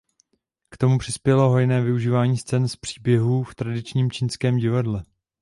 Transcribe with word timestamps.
K 0.69 0.77
tomu 0.77 0.97
přispělo 0.97 1.49
hojné 1.49 1.81
využívání 1.81 2.37
scén 2.37 2.67
z 2.67 2.75
"Příběhů" 2.75 3.43
v 3.43 3.55
tradičním 3.55 4.11
čínském 4.11 4.57
divadle. 4.57 5.05